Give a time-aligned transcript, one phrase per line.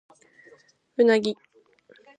[0.97, 1.37] うなぎ